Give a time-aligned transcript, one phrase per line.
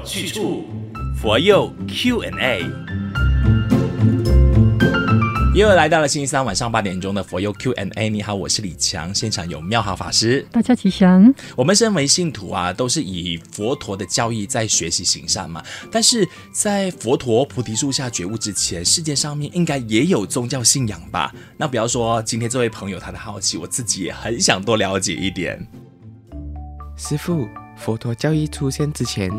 [0.00, 0.64] 有去处，
[1.20, 2.64] 佛佑 Q&A。
[5.54, 8.08] 又来到了星期三晚上八点钟的佛佑 Q&A。
[8.08, 10.46] 你好，我是李强，现场有妙好法师。
[10.50, 11.32] 大家吉祥。
[11.54, 15.62] 我们身为信徒啊，都是以佛陀的教义在学习行善嘛。
[15.90, 21.34] 但是在佛陀菩提树下觉悟之前，世界上面应该也有宗教信仰吧？
[21.58, 25.66] 那比方说，今天这位朋友他的好奇，我自己也很想多了解一点。
[26.96, 29.30] 师父，佛陀教义出现之前，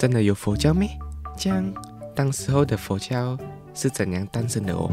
[0.00, 0.88] 真的有佛教咩？
[1.36, 1.62] 这样，
[2.14, 3.36] 当时候的佛教
[3.74, 4.90] 是怎样诞生的哦？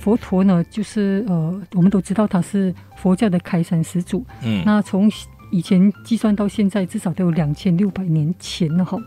[0.00, 4.26] 佛陀呢，就是呃，我们都知道他是佛教的开山始祖。
[4.42, 5.08] 嗯，那从
[5.52, 8.98] 以前计算到现在，至少都有两千六百年前了哈。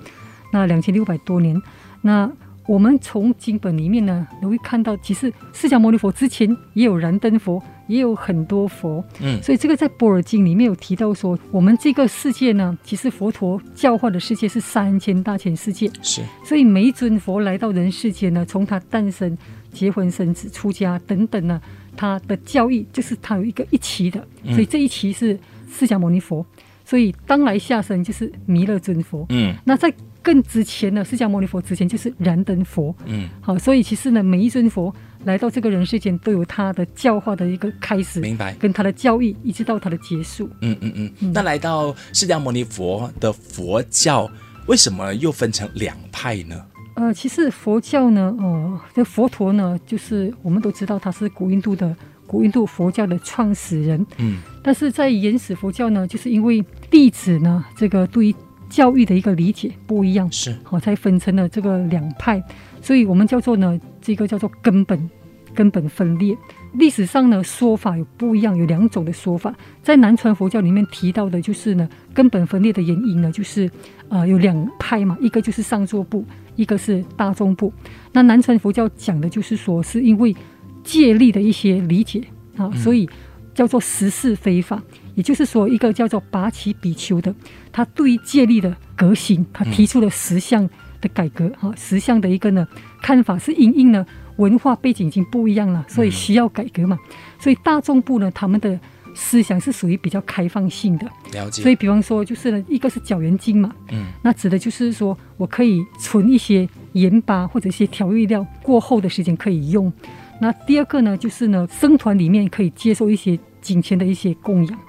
[0.53, 1.61] 那两千六百多年，
[2.01, 2.31] 那
[2.67, 7.61] 我们从经本里面呢，都会看到，其实释迦牟尼佛之前也有燃灯佛，
[7.91, 9.03] 也有很多佛。
[9.19, 15.91] 嗯，所以这个在般若经里面有提到说，我们这个世界呢，其实佛陀教化的世界是三千大千世界。
[16.01, 19.37] 是，所以每一尊佛来到人世间呢，从他诞生。
[19.73, 21.61] 结婚生子、出家等等呢，
[21.95, 25.39] 他的教义就是他有一个一期的，所以这一期是
[25.71, 26.45] 释迦牟尼佛，
[26.83, 29.25] 所以当来下生就是弥勒尊佛。
[29.29, 29.89] 嗯，那在
[30.21, 32.93] 更之前呢，释迦牟尼佛之前就是燃灯佛。
[33.05, 38.53] 嗯，好，所以其实呢，每一尊佛来到这个人世间都有他的教化的一个开始，明白？
[38.55, 40.49] 跟他的教义一直到他的结束。
[40.61, 41.33] 嗯嗯嗯。
[41.33, 44.29] 那来到释迦牟尼佛的佛教，
[44.67, 46.65] 为什么又分成两派呢？
[46.95, 51.95] 呃，其实佛教呢，呃，这佛陀呢，就是我们都知道他是古印度的
[52.27, 54.05] 古印度佛教的创始人。
[54.17, 58.35] 嗯，但是在原始佛教呢，就是因为弟子呢，这个对于
[58.71, 62.41] 教育的一个理解不一样，是好才分成了这个两派，
[62.81, 65.09] 所以我们叫做呢，这个叫做根本
[65.53, 66.35] 根本分裂。
[66.75, 69.53] 历史上呢，说法有不一样，有两种的说法。
[69.83, 73.69] 在南传佛教里面提到的，就是呢，根本分裂的原因呢，就是
[74.07, 76.25] 呃，有两派嘛，一个就是上座部，
[76.55, 77.73] 一个是大众部。
[78.13, 80.33] 那南传佛教讲的就是说，是因为
[80.81, 82.23] 借力的一些理解
[82.55, 83.09] 啊，所以
[83.53, 84.81] 叫做十事非法。
[85.15, 87.33] 也就是说，一个叫做拔起比丘的，
[87.71, 92.67] 他对于戒律的革新，他提出了十项的改革哈，十项的一个呢
[93.01, 94.05] 看法是因应呢。
[94.37, 96.97] 文化背景已经不一样了，所以需要改革嘛。
[97.03, 98.79] 嗯、所以大众部呢，他们的
[99.13, 101.05] 思想是属于比较开放性的。
[101.33, 101.61] 了解。
[101.61, 109.91] 所以比方说，就是呢，一个是角圆经嘛，嗯，那指的就是说我可以存一些盐巴或者一些调味料，过后的时间可以用。
[110.39, 114.79] 那第二个呢，就是呢，僧团里面可以接受一些金钱的一些供养。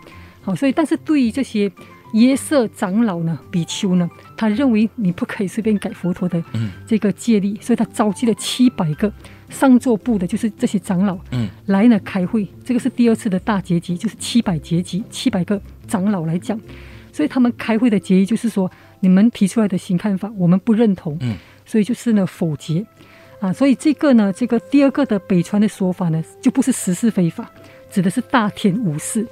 [0.42, 1.70] 好，所以但是对于这些。
[2.14, 4.06] 耶舍长老呢，比丘呢，
[4.36, 6.44] 他认为你不可以随便改佛陀的
[6.86, 9.10] 这个戒律，嗯、所以他召集了七百个
[9.48, 12.46] 上座部的，就是这些长老，嗯，来呢开会。
[12.62, 15.58] 这个是第二次的大结集，就是七百结集，七百个
[15.88, 16.60] 长老来讲。
[17.10, 22.84] 所以他们开会的结议就是说，你们提出来的新看法，我们不认同，嗯，所以就是呢否决
[23.40, 23.50] 啊。
[23.50, 27.50] 所以这个呢，这个第二个的北川的说法呢，就不是十事非法，
[27.92, 29.24] 指的是大田武士。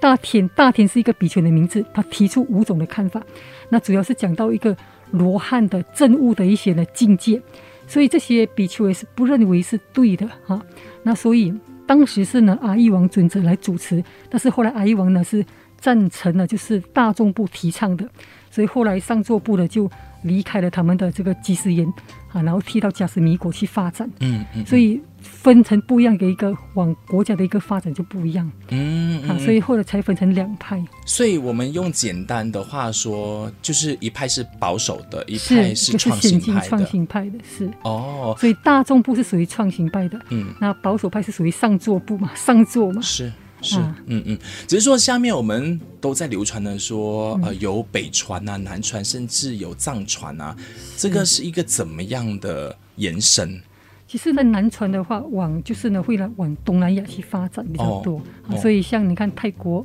[0.00, 3.20] 大田，大田是一个比丘的名字，他提出五种的看法，
[3.68, 4.76] 那主要是讲到一个
[5.10, 7.42] 罗汉的证悟的一些的境界，
[7.84, 10.64] 所以这些比丘也是不认为是对的哈。
[11.02, 11.52] 那所以
[11.84, 15.44] 当时是呢阿育王尊者来主持，但是后来阿育王呢是
[15.80, 18.08] 赞成了，就是大众部提倡的，
[18.52, 19.90] 所以后来上座部的就
[20.22, 21.86] 离开了他们的这个居士岩
[22.32, 24.08] 啊，然后踢到加斯米国去发展。
[24.20, 25.00] 嗯嗯，所以。
[25.20, 30.82] 分成不一样的一个往国家的一个发展就不一样，嗯，嗯啊，所以后来才分成两派。
[31.04, 36.68] 所以我们用简单的话说，就是一派是保守的，一派是创新派的。
[36.68, 43.30] 创新派的是哦，所以大众部是属于创新派的，嗯，那保守派是属于上座部嘛，上座嘛，是
[43.60, 50.56] 是，啊、嗯嗯，只是说下面我们都在流传的说，呃，有北传啊、南传，甚至有藏传啊，
[50.96, 53.60] 这个是一个怎么样的延伸？
[54.06, 58.16] 其实，呢南传的话，往就是呢，会来往东南亚去发展比较多。
[58.18, 59.84] 哦哦、所以，像你看泰国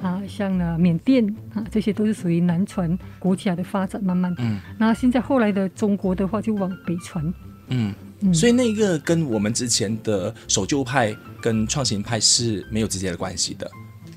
[0.00, 4.02] 啊，像呢缅甸啊，这些都是属于南传国家的发展。
[4.02, 7.34] 慢慢，嗯，那现在后来的中国的话，就往北传。
[7.66, 13.70] 嗯嗯，所以那个跟我们之前的守旧派跟创新派是没有直接的关系的。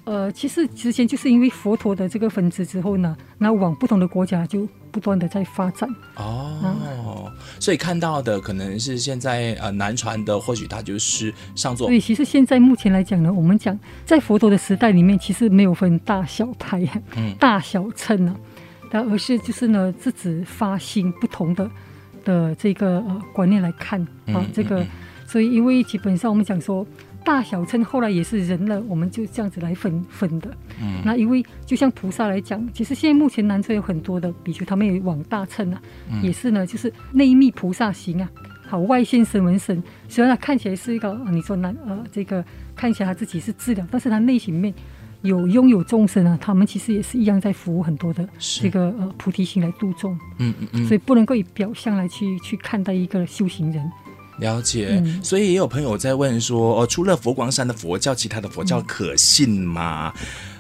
[0.03, 5.88] 呃，其实之前就是因为佛陀的这个分支之后呢，那往不同的国家就不断的在发展。
[6.15, 11.88] 哦，嗯、所以看到的可能是现在呃南传的，或许它就是上座。
[11.88, 16.81] 所以其实现在目前来讲呢，我们讲在佛陀的时代里面，其实没有分大小派，
[17.15, 18.36] 嗯，大小乘呢，
[18.89, 21.69] 但而是就是呢自己发心不同的
[22.23, 24.85] 的这个呃观念来看啊，嗯、这个，
[25.27, 26.85] 所以因为基本上我们讲说。
[27.23, 30.50] 大小乘后来也是人了，我们就这样子来分分的。
[30.81, 35.79] 嗯，那因为就像菩萨来讲，其实现在目前南传有很多的比丘，他们也往大乘啊，
[36.12, 38.27] 嗯、也是呢，就是内密菩萨行啊，
[38.65, 39.83] 好外现声闻身。
[40.09, 42.44] 虽然他看起来是一个，你说南呃这个
[42.75, 44.73] 看起来他自己是治疗，但是他内心里面
[45.21, 50.13] 有拥有众生啊，他们其实也是一样在服务很多的这个呃菩提心来度众。
[50.39, 53.91] 嗯嗯嗯，所以不能够以表象来去去看待一个修行人。
[54.38, 60.12] 了解，嗯、所以也有朋友在问说，哦，除了佛光山的佛教，其他的佛教可信吗？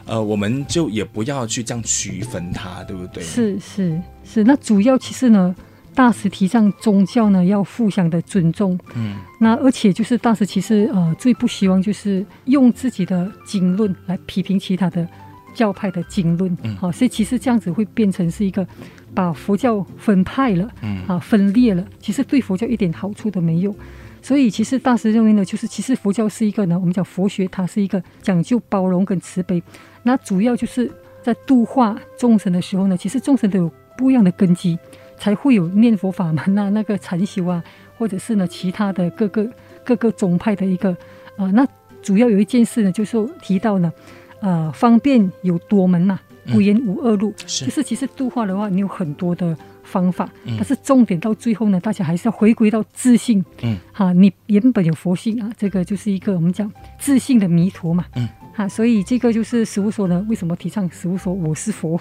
[0.05, 3.23] 嗯、呃，我们就也不要去这样区分它，对不对？
[3.23, 5.55] 是是是，那主要其实呢，
[5.93, 15.07] 大师提倡宗教呢要互相的尊重，嗯，那而且就是大师其实呃最不希望就是用自己的经论来批评其他的
[15.53, 18.65] 教派的经论，嗯，好，所以其实这样子会变成是一个。
[19.13, 23.75] 把佛教分派了，嗯啊，分裂了，其实对佛教一点好处都没有。
[24.21, 29.61] 所以其实大师认为呢，就是其实佛教是一个呢，我们讲佛学，它是一个讲究包容跟慈悲。
[30.03, 30.89] 那主要就是
[31.21, 34.79] 在度化众生的时候呢，其实众生都有不一样的根基，
[35.21, 37.63] 才会有念佛法门啊， 那个禅修啊，
[37.95, 39.47] 或者是呢其他的各个
[39.85, 40.89] 各个宗派的一个
[41.37, 41.51] 啊、呃。
[41.51, 41.67] 那
[42.01, 43.93] 主要有一件事呢，就是提到呢，
[44.39, 46.21] 呃，方便有多门呐、啊。
[46.55, 49.55] 无言无二路，嗯、是就是其实度化的话，你有很多的
[49.91, 53.43] 方法，嗯、但是重点到最后呢，大家还是要回归到自信。
[53.61, 58.05] 嗯，哈，你原本有佛性啊，这个就是一个我们讲自信的迷途嘛。
[58.15, 61.99] 嗯，哈，所以这个就是师傅说呢，为什么提倡师傅说我是佛？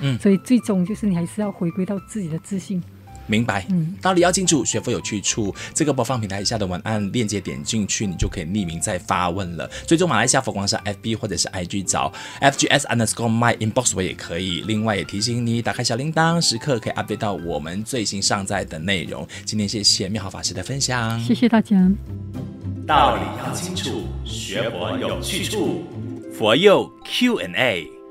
[0.00, 2.80] 嗯， 所以最终就是你还是要回归到自己的自性。
[3.26, 5.54] 明白，嗯，道理要清楚，学佛有去处。
[5.74, 9.70] 这个播放平台下的文案链接点进去，你就可以匿名再发问了。
[9.86, 14.62] 追踪马来西亚佛光山 FB 或者是 IG 找 FGS underscore my inbox 我也可以。
[14.62, 19.26] 另外也提醒你打开小铃铛，时刻可以 update 到我们最新上载的内容。
[19.44, 21.90] 今天谢谢妙好法师的分享，谢谢大家。
[22.86, 25.84] 道理要清楚，学佛有去处，
[26.32, 28.01] 佛佑 Q&A。